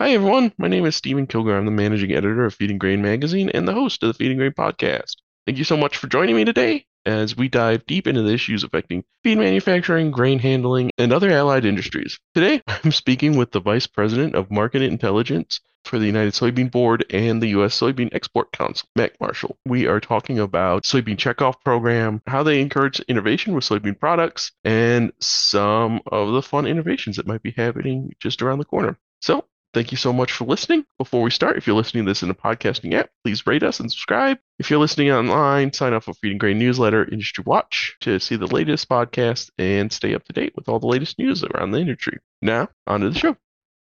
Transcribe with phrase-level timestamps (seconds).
[0.00, 0.50] Hi, everyone.
[0.56, 1.58] My name is Stephen Kilgore.
[1.58, 4.30] I'm the managing editor of Feed and Grain magazine and the host of the Feed
[4.30, 5.16] and Grain podcast.
[5.44, 8.64] Thank you so much for joining me today as we dive deep into the issues
[8.64, 12.18] affecting feed manufacturing, grain handling, and other allied industries.
[12.34, 17.04] Today, I'm speaking with the Vice President of Market Intelligence for the United Soybean Board
[17.10, 17.78] and the U.S.
[17.78, 19.58] Soybean Export Council, Mac Marshall.
[19.66, 25.12] We are talking about soybean checkoff program, how they encourage innovation with soybean products, and
[25.20, 28.98] some of the fun innovations that might be happening just around the corner.
[29.20, 30.84] So Thank you so much for listening.
[30.98, 33.78] Before we start, if you're listening to this in a podcasting app, please rate us
[33.78, 34.38] and subscribe.
[34.58, 38.34] If you're listening online, sign up for Feed and Grain newsletter Industry Watch to see
[38.34, 41.78] the latest podcast and stay up to date with all the latest news around the
[41.78, 42.18] industry.
[42.42, 43.36] Now, on to the show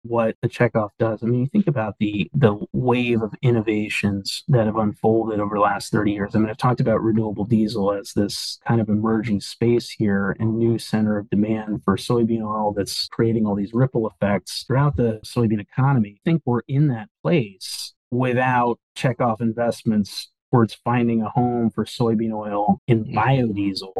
[0.03, 1.23] what the checkoff does.
[1.23, 5.61] I mean, you think about the the wave of innovations that have unfolded over the
[5.61, 6.35] last 30 years.
[6.35, 10.57] I mean, I've talked about renewable diesel as this kind of emerging space here and
[10.57, 15.19] new center of demand for soybean oil that's creating all these ripple effects throughout the
[15.25, 16.17] soybean economy.
[16.17, 22.33] I think we're in that place without checkoff investments towards finding a home for soybean
[22.33, 23.17] oil in mm-hmm.
[23.17, 23.93] biodiesel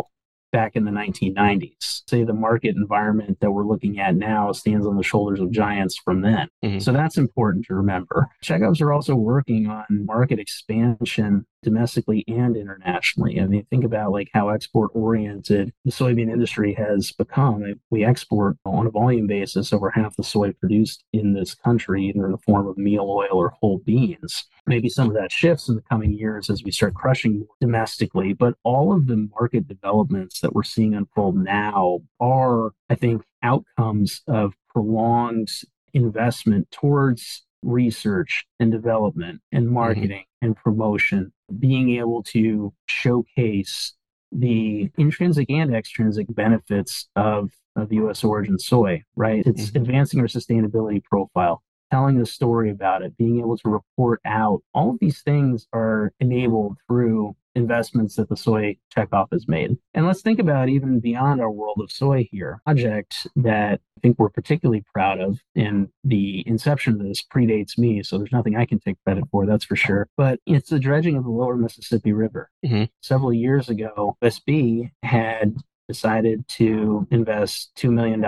[0.52, 2.04] back in the 1990s.
[2.08, 5.98] Say the market environment that we're looking at now stands on the shoulders of giants
[5.98, 6.50] from then.
[6.64, 6.80] Mm-hmm.
[6.80, 8.28] So that's important to remember.
[8.44, 13.40] Checkoffs are also working on market expansion domestically and internationally.
[13.40, 17.64] I mean, think about like how export oriented the soybean industry has become.
[17.90, 22.26] We export on a volume basis over half the soy produced in this country, either
[22.26, 24.46] in the form of meal oil or whole beans.
[24.66, 28.56] Maybe some of that shifts in the coming years as we start crushing domestically, but
[28.64, 34.54] all of the market developments that we're seeing unfold now are, I think, outcomes of
[34.70, 35.50] prolonged
[35.94, 39.76] investment towards research and development and mm-hmm.
[39.76, 40.46] marketing mm-hmm.
[40.48, 43.94] and promotion, being able to showcase
[44.32, 49.44] the intrinsic and extrinsic benefits of, of US origin soy, right?
[49.46, 49.78] It's mm-hmm.
[49.78, 54.62] advancing our sustainability profile, telling the story about it, being able to report out.
[54.74, 59.78] All of these things are enabled through investments that the soy checkoff has made.
[59.94, 62.62] And let's think about even beyond our world of soy here.
[62.66, 68.02] Project that I think we're particularly proud of, and the inception of this predates me,
[68.04, 70.08] so there's nothing I can take credit for, that's for sure.
[70.18, 72.50] But it's the dredging of the lower Mississippi River.
[72.66, 72.86] Mm-hmm.
[73.02, 78.24] Several years ago, SB had decided to invest $2 million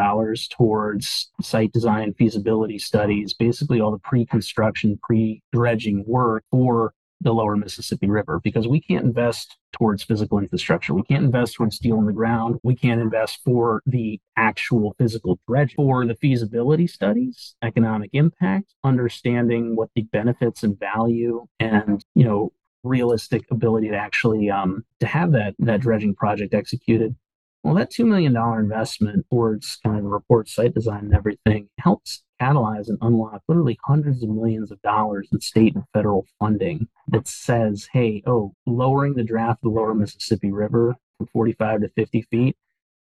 [0.50, 6.94] towards site design feasibility studies, basically all the pre construction, pre dredging work for
[7.24, 10.94] the lower Mississippi River because we can't invest towards physical infrastructure.
[10.94, 12.58] We can't invest towards steel in the ground.
[12.63, 15.75] We can't invest for the actual physical dredging.
[15.78, 22.52] For the feasibility studies, economic impact, understanding what the benefits and value and, you know,
[22.84, 27.16] realistic ability to actually um, to have that that dredging project executed
[27.63, 32.90] well, that $2 million investment towards kind of report site design and everything helps catalyze
[32.90, 37.88] and unlock literally hundreds of millions of dollars in state and federal funding that says,
[37.94, 42.57] hey, oh, lowering the draft of the lower Mississippi River from 45 to 50 feet,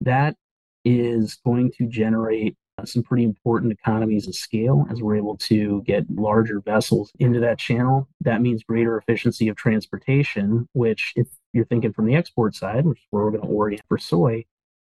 [0.03, 0.37] that
[0.85, 5.81] is going to generate Uh, some pretty important economies of scale as we're able to
[5.87, 8.09] get larger vessels into that channel.
[8.21, 12.99] That means greater efficiency of transportation, which, if you're thinking from the export side, which
[12.99, 14.45] is where we're going to orient for soy,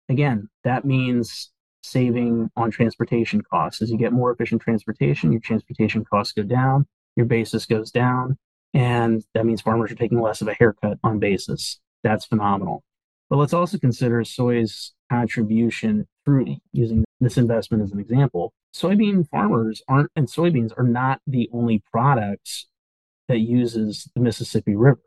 [0.10, 1.52] again, that means
[1.84, 3.84] saving on transportation costs.
[3.84, 8.40] As you get more efficient transportation, your transportation costs go down, your basis goes down,
[8.74, 11.80] and that means farmers are taking less of a haircut on basis.
[12.04, 12.84] That's phenomenal.
[13.30, 18.54] But let's also consider soy's contribution through using this investment as an example.
[18.76, 22.68] Soybean farmers aren't, and soybeans are not the only products
[23.28, 25.02] that uses the Mississippi River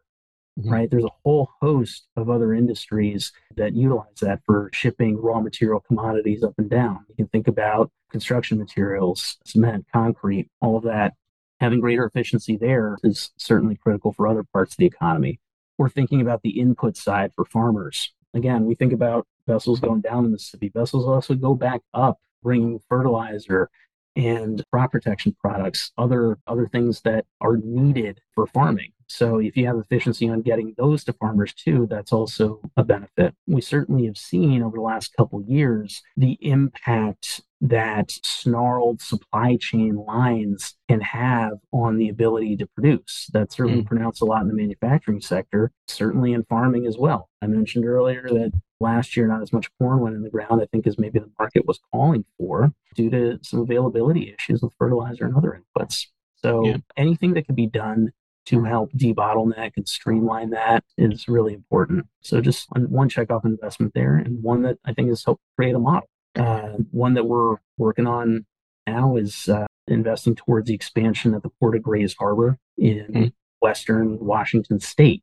[0.59, 0.71] mm-hmm.
[0.73, 0.91] right?
[0.91, 6.43] There's a whole host of other industries that utilize that for shipping raw material commodities
[6.43, 7.01] up and down.
[7.09, 11.15] You can think about construction materials, cement, concrete, all of that.
[11.61, 15.41] Having greater efficiency there is certainly critical for other parts of the economy.
[15.77, 18.13] We're thinking about the input side for farmers.
[18.35, 20.71] Again, we think about vessels going down the Mississippi.
[20.73, 23.69] Vessels also go back up, bringing fertilizer
[24.15, 28.93] and crop protection products, other other things that are needed for farming.
[29.11, 33.35] So if you have efficiency on getting those to farmers too, that's also a benefit.
[33.47, 39.97] We certainly have seen over the last couple years the impact that snarled supply chain
[39.97, 43.29] lines can have on the ability to produce.
[43.33, 43.87] That's certainly mm.
[43.87, 47.31] pronounced a lot in the manufacturing sector, certainly in farming as well.
[47.41, 50.67] I mentioned earlier that last year not as much corn went in the ground, I
[50.67, 55.25] think, as maybe the market was calling for due to some availability issues with fertilizer
[55.27, 56.07] and other inputs.
[56.37, 56.77] So yeah.
[56.97, 58.13] anything that can be done
[58.47, 62.07] to help debottleneck and streamline that is really important.
[62.23, 65.79] So just one checkoff investment there, and one that I think has helped create a
[65.79, 66.09] model.
[66.35, 68.47] Uh, one that we're working on
[68.87, 73.27] now is uh, investing towards the expansion of the port of Grays Harbor in mm-hmm.
[73.61, 75.23] western Washington state.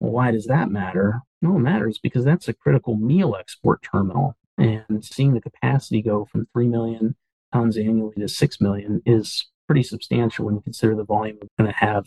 [0.00, 1.20] Well, why does that matter?
[1.42, 4.36] No, it matters because that's a critical meal export terminal.
[4.58, 7.16] And seeing the capacity go from 3 million
[7.52, 11.72] tons annually to 6 million is pretty substantial when you consider the volume we're going
[11.72, 12.06] to have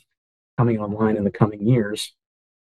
[0.57, 2.13] coming online in the coming years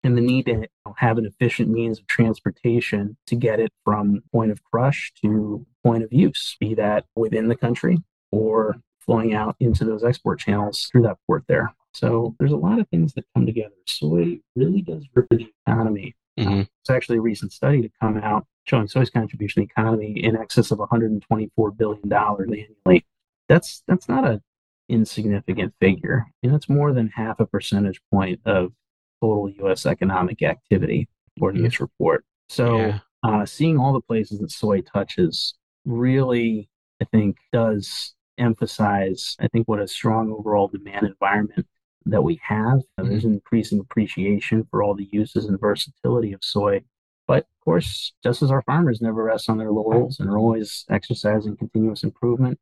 [0.07, 0.67] and the need to
[0.97, 6.05] have an efficient means of transportation to get it from point of crush to point
[6.05, 7.99] of use, be that within the country
[8.31, 11.75] or flowing out into those export channels through that port there.
[11.97, 13.75] So there's a lot of things that come together.
[13.87, 16.15] Soy really does rip the economy.
[16.39, 16.61] Mm-hmm.
[16.61, 20.13] Uh, it's actually a recent study to come out showing soy's contribution to the economy
[20.23, 23.07] in excess of 124 billion dollars annually.
[23.49, 24.43] That's that's not a
[24.91, 26.27] insignificant figure.
[26.43, 28.73] And that's more than half a percentage point of
[29.23, 29.87] total U.S.
[29.87, 32.25] economic activity, according to this report.
[32.49, 32.99] So, yeah.
[33.23, 35.55] uh, seeing all the places that soy touches
[35.87, 36.69] really,
[37.01, 41.67] I think, does emphasize, I think, what a strong overall demand environment
[42.07, 42.79] that we have.
[42.99, 43.09] Mm-hmm.
[43.09, 46.83] There's an increasing appreciation for all the uses and versatility of soy.
[47.27, 50.85] But of course, just as our farmers never rest on their laurels and are always
[50.89, 52.59] exercising continuous improvement,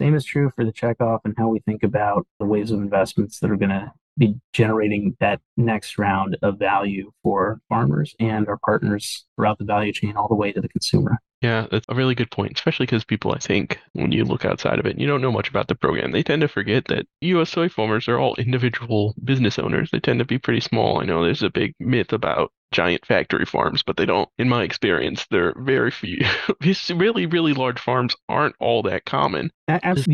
[0.00, 3.38] same is true for the checkoff and how we think about the waves of investments
[3.40, 8.58] that are going to be generating that next round of value for farmers and our
[8.58, 11.18] partners throughout the value chain all the way to the consumer.
[11.42, 14.78] Yeah, that's a really good point, especially because people, I think, when you look outside
[14.78, 16.12] of it, you don't know much about the program.
[16.12, 17.50] They tend to forget that U.S.
[17.50, 19.90] soy farmers are all individual business owners.
[19.90, 21.00] They tend to be pretty small.
[21.00, 24.62] I know there's a big myth about giant factory farms, but they don't, in my
[24.62, 26.18] experience, they're very few.
[26.60, 29.50] These really, really large farms aren't all that common.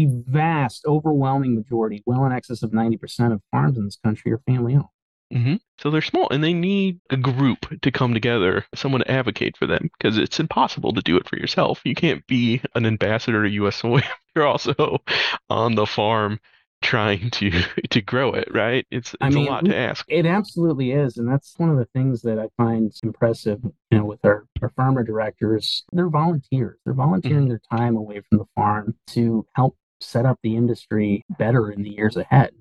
[0.06, 4.38] The vast, overwhelming majority, well in excess of 90% of farms in this country are
[4.46, 4.86] family owned.
[5.32, 5.56] Mm-hmm.
[5.78, 9.66] So they're small and they need a group to come together, someone to advocate for
[9.66, 11.80] them because it's impossible to do it for yourself.
[11.84, 14.02] You can't be an ambassador to US soy.
[14.34, 14.98] You're also
[15.50, 16.40] on the farm
[16.80, 17.50] trying to
[17.90, 18.86] to grow it, right?
[18.90, 20.04] It's it's I mean, a lot to ask.
[20.08, 23.60] It absolutely is, and that's one of the things that I find impressive.
[23.90, 26.78] You know, with our our farmer directors, they're volunteers.
[26.84, 27.48] They're volunteering mm-hmm.
[27.48, 31.90] their time away from the farm to help set up the industry better in the
[31.90, 32.52] years ahead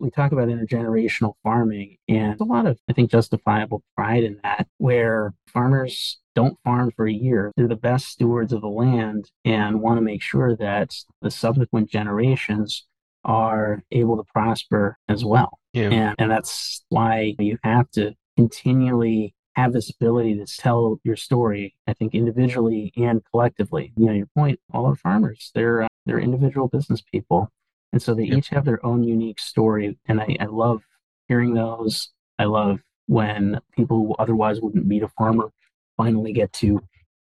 [0.00, 4.66] we talk about intergenerational farming and a lot of i think justifiable pride in that
[4.78, 7.50] where farmers don't farm for a year.
[7.56, 11.90] They're the best stewards of the land and want to make sure that the subsequent
[11.90, 12.86] generations
[13.24, 15.58] are able to prosper as well.
[15.72, 15.90] Yeah.
[15.90, 21.74] and, and that's why you have to continually have this ability to tell your story
[21.88, 23.92] i think individually and collectively.
[23.96, 27.50] You know your point all our farmers they're uh, they're individual business people
[27.92, 28.38] and so they yep.
[28.38, 29.98] each have their own unique story.
[30.06, 30.82] And I, I love
[31.28, 32.10] hearing those.
[32.38, 35.50] I love when people who otherwise wouldn't meet a farmer
[35.96, 36.80] finally get to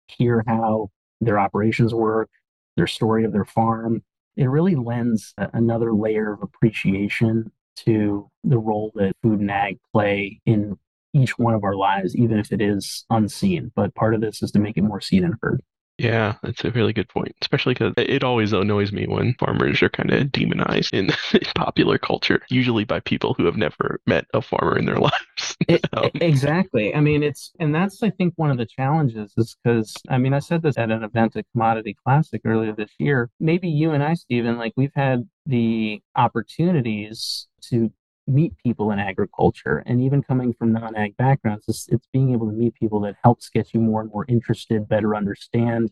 [0.08, 0.90] hear how
[1.20, 2.28] their operations work,
[2.76, 4.02] their story of their farm.
[4.36, 10.40] It really lends another layer of appreciation to the role that food and ag play
[10.46, 10.76] in
[11.14, 13.72] each one of our lives, even if it is unseen.
[13.74, 15.62] But part of this is to make it more seen and heard.
[15.98, 17.34] Yeah, that's a really good point.
[17.40, 21.08] Especially because it always annoys me when farmers are kind of demonized in,
[21.54, 25.56] popular culture, usually by people who have never met a farmer in their lives.
[25.68, 26.94] it, um, exactly.
[26.94, 30.34] I mean, it's, and that's, I think, one of the challenges is because, I mean,
[30.34, 33.30] I said this at an event at Commodity Classic earlier this year.
[33.40, 37.90] Maybe you and I, Stephen, like we've had the opportunities to
[38.26, 42.52] meet people in agriculture and even coming from non-ag backgrounds it's, it's being able to
[42.52, 45.90] meet people that helps get you more and more interested better understand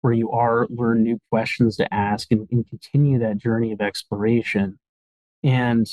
[0.00, 4.78] where you are learn new questions to ask and, and continue that journey of exploration.
[5.42, 5.86] And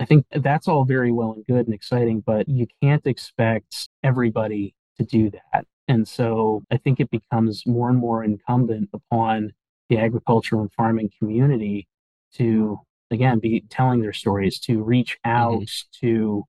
[0.00, 4.74] i think that's all very well and good and exciting but you can't expect everybody
[4.96, 5.66] to do that.
[5.88, 9.52] And so i think it becomes more and more incumbent upon
[9.88, 11.88] the agricultural and farming community
[12.34, 12.78] to
[13.10, 15.36] again be telling their stories to reach mm-hmm.
[15.36, 16.06] out mm-hmm.
[16.06, 16.44] to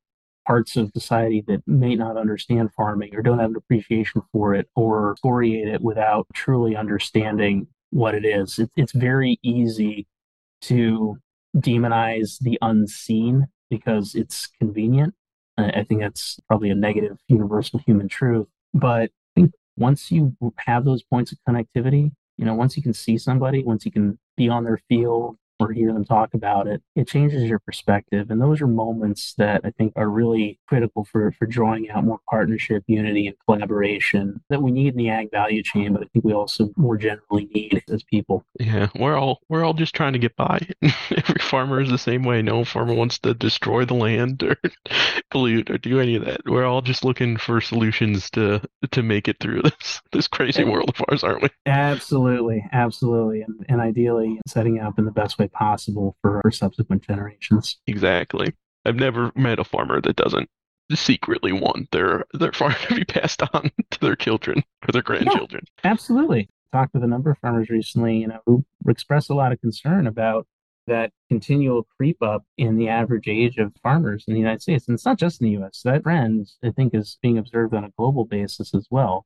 [0.48, 4.68] parts of society that may not understand farming or don't have an appreciation for it
[4.76, 10.08] or orient it without truly understanding what it is it, it's very easy
[10.62, 11.18] to
[11.56, 15.14] demonize the unseen because it's convenient
[15.58, 20.86] i think that's probably a negative universal human truth but i think once you have
[20.86, 24.50] those points of connectivity you know once you can see somebody once you can be
[24.50, 28.30] on their field or hear them talk about it, it changes your perspective.
[28.30, 32.20] And those are moments that I think are really critical for, for drawing out more
[32.30, 36.26] partnership, unity, and collaboration that we need in the ag value chain, but I think
[36.26, 38.46] we also more generally need as people.
[38.60, 40.60] Yeah, we're all we're all just trying to get by.
[40.82, 42.42] Every farmer is the same way.
[42.42, 44.58] No farmer wants to destroy the land or
[45.30, 46.42] pollute or do any of that.
[46.46, 48.62] We're all just looking for solutions to
[48.92, 51.50] to make it through this this crazy world of ours, aren't we?
[51.66, 57.04] Absolutely, absolutely, and, and ideally setting up in the best way possible for, our subsequent
[57.04, 57.78] generations.
[57.88, 58.54] Exactly.
[58.86, 60.50] I've never met a farmer that doesn't
[60.96, 65.64] secretly want their their farm to be passed on to their children or their grandchildren.
[65.84, 66.50] Yeah, absolutely.
[66.72, 70.08] Talked with a number of farmers recently, you know, who expressed a lot of concern
[70.08, 70.48] about
[70.88, 74.88] that continual creep up in the average age of farmers in the United States.
[74.88, 75.82] And it's not just in the US.
[75.84, 79.26] That trend, I think, is being observed on a global basis as well.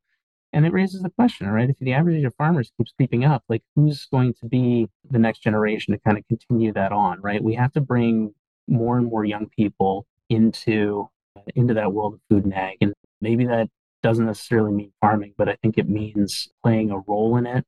[0.54, 1.70] And it raises the question, right?
[1.70, 5.18] If the average age of farmers keeps creeping up, like who's going to be the
[5.18, 7.44] next generation to kind of continue that on, right?
[7.44, 8.36] We have to bring
[8.68, 11.10] more and more young people into
[11.56, 12.78] into that world of food and ag.
[12.82, 13.68] And maybe that
[14.04, 17.66] doesn't necessarily mean farming, but I think it means playing a role in it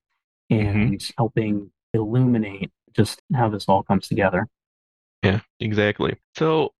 [0.49, 1.13] and mm-hmm.
[1.17, 4.47] helping illuminate just how this all comes together.
[5.23, 6.17] Yeah, exactly.
[6.37, 6.73] So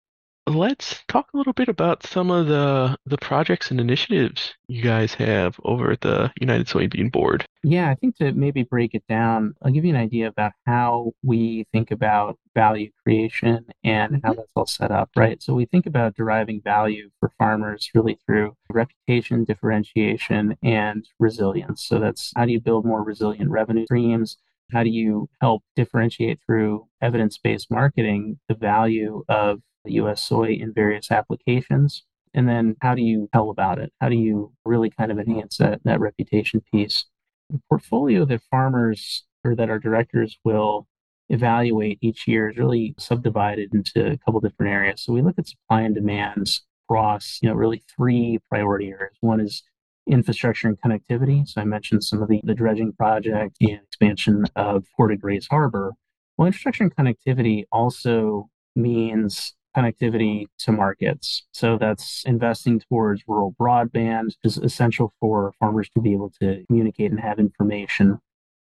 [0.48, 5.14] let's talk a little bit about some of the the projects and initiatives you guys
[5.14, 7.46] have over at the United Soybean Board.
[7.64, 11.14] Yeah, I think to maybe break it down, I'll give you an idea about how
[11.24, 14.38] we think about value creation and how mm-hmm.
[14.38, 15.42] that's all set up, right?
[15.42, 21.86] So we think about deriving value for farmers really through reputation, differentiation, and resilience.
[21.88, 24.38] So that's how do you build more resilient revenue streams?
[24.72, 29.62] How do you help differentiate through evidence based marketing the value of
[29.94, 32.04] US soy in various applications?
[32.34, 33.94] And then how do you tell about it?
[34.02, 37.06] How do you really kind of enhance that, that reputation piece?
[37.50, 40.88] The portfolio that farmers or that our directors will
[41.30, 45.04] evaluate each year is really subdivided into a couple different areas.
[45.04, 49.16] So we look at supply and demands across, you know, really three priority areas.
[49.22, 49.64] One is
[50.08, 51.48] infrastructure and connectivity.
[51.48, 55.48] So I mentioned some of the, the dredging project and expansion of Port of Grays
[55.50, 55.94] Harbor.
[56.38, 61.44] Well, infrastructure and connectivity also means connectivity to markets.
[61.52, 67.12] So that's investing towards rural broadband is essential for farmers to be able to communicate
[67.12, 68.20] and have information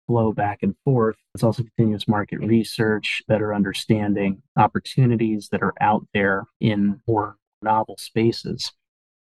[0.07, 1.17] flow back and forth.
[1.35, 7.97] It's also continuous market research, better understanding opportunities that are out there in more novel
[7.99, 8.73] spaces.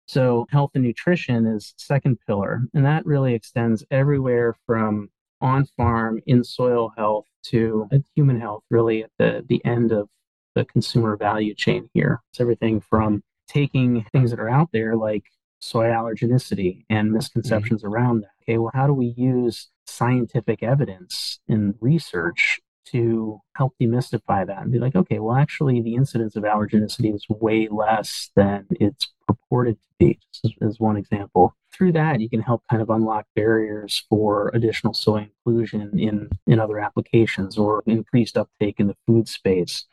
[0.07, 5.09] So health and nutrition is second pillar, and that really extends everywhere from
[5.41, 10.09] on farm in soil health to human health, really at the, the end of
[10.55, 12.21] the consumer value chain here.
[12.31, 15.25] It's everything from taking things that are out there like
[15.61, 17.95] soy allergenicity and misconceptions mm-hmm.
[17.95, 18.31] around that.
[18.43, 24.73] Okay, well, how do we use scientific evidence and research to help demystify that and
[24.73, 29.77] be like, okay, well, actually, the incidence of allergenicity is way less than it's purported
[29.81, 31.55] to be, just as, as one example.
[31.73, 36.61] Through that, you can help kind of unlock barriers for additional soy inclusion in, in
[36.61, 39.87] other applications or increased uptake in the food space.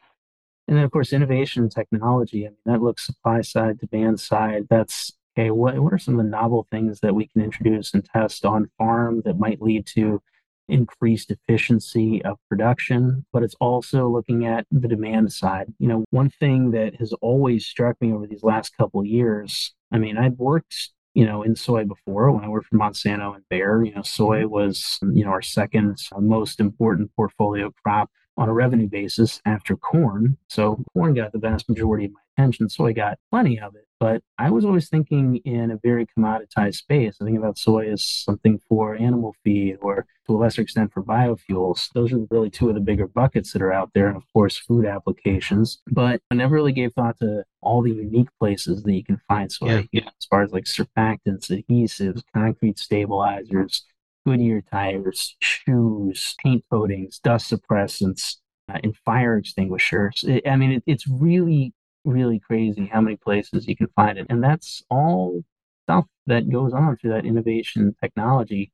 [0.72, 2.46] And then, of course, innovation and technology.
[2.46, 4.68] I mean, that looks supply side, demand side.
[4.70, 5.52] That's okay.
[5.52, 8.72] What, what are some of the novel things that we can introduce and test on
[8.78, 10.22] farm that might lead to
[10.70, 13.26] increased efficiency of production?
[13.34, 15.74] But it's also looking at the demand side.
[15.78, 19.76] You know, one thing that has always struck me over these last couple years.
[19.92, 23.44] I mean, I've worked you know, in soy before when I worked for Monsanto and
[23.50, 23.84] Bayer.
[23.84, 28.10] You know, soy was, you know, our second most important portfolio crop
[28.42, 30.36] on a revenue basis after corn.
[30.48, 32.70] So corn got the vast majority of my attention.
[32.70, 33.86] Soy got plenty of it.
[34.00, 37.18] But I was always thinking in a very commoditized space.
[37.22, 41.04] I think about soy as something for animal feed or to a lesser extent for
[41.04, 41.90] biofuels.
[41.94, 44.08] Those are really two of the bigger buckets that are out there.
[44.08, 45.84] And of course, food applications.
[45.86, 49.52] But I never really gave thought to all the unique places that you can find
[49.52, 49.82] soy, yeah.
[49.92, 53.86] you know, as far as like surfactants, adhesives, concrete stabilizers,
[54.26, 58.38] Goodyear tires, shoes, paint coatings, dust suppressants,
[58.70, 60.24] uh, and fire extinguishers.
[60.28, 61.74] It, I mean, it, it's really,
[62.06, 64.28] really crazy how many places you can find it.
[64.30, 65.44] And that's all
[65.86, 68.72] stuff that goes on through that innovation technology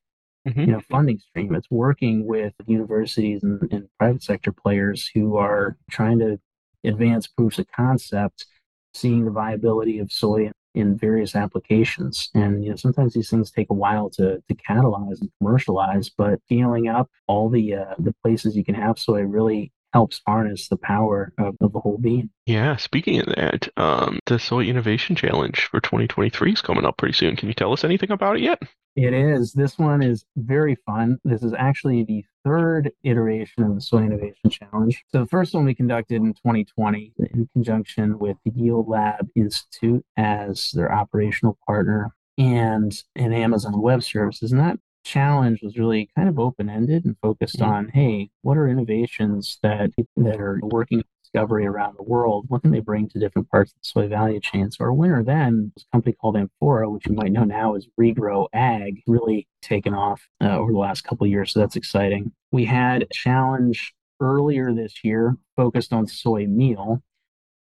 [0.48, 0.60] mm-hmm.
[0.62, 1.54] you know, funding stream.
[1.56, 6.40] It's working with universities and, and private sector players who are trying to
[6.84, 8.46] advance proofs of concept,
[8.94, 12.30] seeing the viability of soy in various applications.
[12.34, 16.40] And you know, sometimes these things take a while to to catalyze and commercialize, but
[16.46, 20.78] scaling up all the uh, the places you can have soy really helps harness the
[20.78, 22.30] power of, of the whole bean.
[22.46, 27.14] Yeah, speaking of that, um, the Soy Innovation Challenge for 2023 is coming up pretty
[27.14, 27.36] soon.
[27.36, 28.62] Can you tell us anything about it yet?
[28.98, 29.54] It is.
[29.54, 31.20] This one is very fun.
[31.24, 35.04] This is actually the third iteration of the Soy Innovation Challenge.
[35.10, 40.04] So the first one we conducted in 2020 in conjunction with the Yield Lab Institute
[40.18, 44.52] as their operational partner and an Amazon Web Services.
[44.52, 47.72] And that challenge was really kind of open ended and focused mm-hmm.
[47.72, 52.46] on, hey, what are innovations that that are working discovery around the world?
[52.48, 54.72] What can they bring to different parts of the soy value chain?
[54.72, 57.88] So our winner then was a company called Amphora, which you might know now as
[58.00, 61.52] Regrow Ag, really taken off uh, over the last couple of years.
[61.52, 62.32] So that's exciting.
[62.52, 67.04] We had a challenge earlier this year focused on soy meal.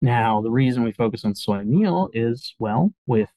[0.02, 3.30] Now, the reason we focus on soy meal is, well, with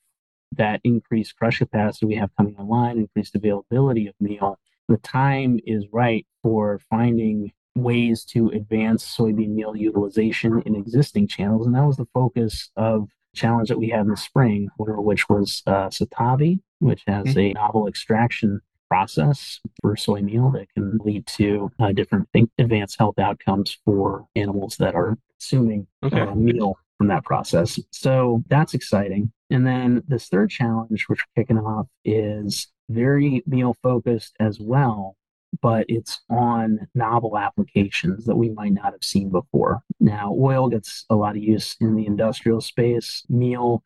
[0.53, 4.59] that increased crush capacity we have coming online, increased availability of meal,
[4.89, 11.67] the time is right for finding ways to advance soybean meal utilization in existing channels.
[11.67, 15.63] And that was the focus of challenge that we had in the spring, which was
[15.67, 17.39] uh, Satavi, which has mm-hmm.
[17.39, 23.19] a novel extraction process for soy meal that can lead to uh, different advanced health
[23.19, 26.21] outcomes for animals that are consuming okay.
[26.21, 27.79] uh, meal from that process.
[27.91, 29.33] So that's exciting.
[29.51, 35.17] And then this third challenge, which we're kicking off, is very meal focused as well,
[35.61, 39.81] but it's on novel applications that we might not have seen before.
[40.01, 43.83] Now, oil gets a lot of use in the industrial space, meal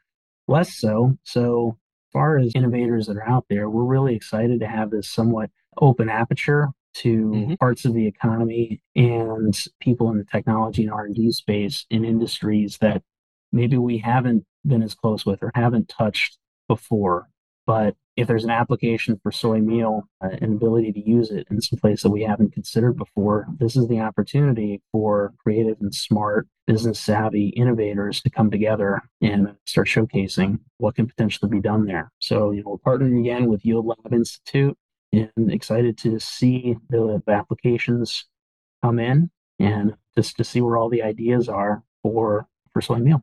[0.49, 1.16] less so.
[1.23, 1.78] So,
[2.09, 5.50] as far as innovators that are out there, we're really excited to have this somewhat
[5.81, 7.54] open aperture to mm-hmm.
[7.54, 13.02] parts of the economy and people in the technology and R&D space in industries that
[13.50, 16.38] maybe we haven't been as close with or haven't touched
[16.69, 17.28] before.
[17.66, 21.61] But if there's an application for soy meal, uh, an ability to use it in
[21.61, 26.47] some place that we haven't considered before, this is the opportunity for creative and smart,
[26.66, 32.12] business savvy innovators to come together and start showcasing what can potentially be done there.
[32.19, 34.76] So, you know, we're partnering again with Yield Lab Institute
[35.12, 38.26] and excited to see the applications
[38.83, 43.23] come in and just to see where all the ideas are for for soy meal.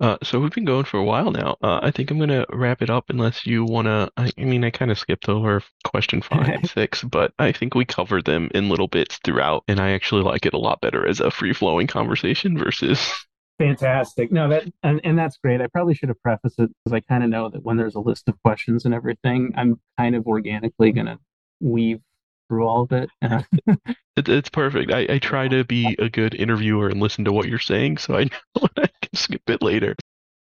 [0.00, 1.56] Uh, so we've been going for a while now.
[1.60, 4.08] Uh, I think I'm gonna wrap it up unless you wanna.
[4.16, 7.74] I, I mean, I kind of skipped over question five and six, but I think
[7.74, 11.06] we covered them in little bits throughout, and I actually like it a lot better
[11.06, 13.12] as a free flowing conversation versus.
[13.58, 14.30] Fantastic.
[14.30, 15.60] No, that and, and that's great.
[15.60, 18.00] I probably should have prefaced it because I kind of know that when there's a
[18.00, 21.18] list of questions and everything, I'm kind of organically gonna
[21.60, 22.00] weave
[22.48, 23.10] through all of it.
[23.22, 24.92] it it's perfect.
[24.92, 28.16] I, I try to be a good interviewer and listen to what you're saying, so
[28.16, 28.24] I
[28.56, 29.94] know I can skip it later.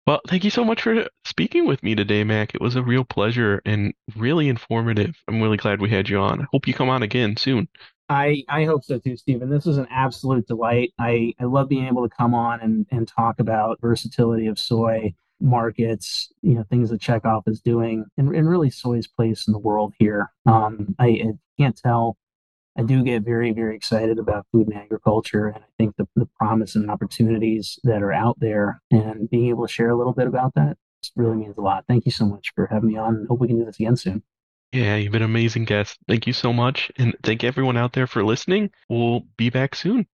[0.07, 2.55] Well, thank you so much for speaking with me today, Mac.
[2.55, 5.15] It was a real pleasure and really informative.
[5.29, 6.43] I'm really glad we had you on.
[6.43, 7.69] I hope you come on again soon.
[8.09, 9.49] I, I hope so too, Stephen.
[9.49, 10.93] This was an absolute delight.
[10.99, 15.15] I, I love being able to come on and, and talk about versatility of soy
[15.43, 19.59] markets, you know, things that checkoff is doing, and, and really soy's place in the
[19.59, 20.31] world here.
[20.47, 22.17] Um, I, I, can't tell.
[22.79, 26.27] I do get very, very excited about food and agriculture, and I think the, the
[26.39, 30.27] promise and opportunities that are out there, and being able to share a little bit
[30.27, 30.79] about that
[31.17, 31.85] really means a lot.
[31.87, 34.23] Thank you so much for having me on, hope we can do this again soon.
[34.73, 35.99] Yeah, you've been an amazing guest.
[36.09, 36.91] Thank you so much.
[36.97, 38.71] And thank everyone out there for listening.
[38.89, 40.07] We'll be back soon.